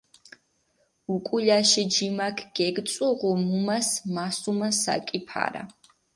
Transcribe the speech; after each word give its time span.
უკულაში 1.15 1.83
ჯიმაქ 1.97 2.41
გეგიწუღუ 2.61 3.31
მუმას 3.45 3.93
მასუმა 4.17 4.73
საკი 4.81 5.25
ფარა. 5.29 5.65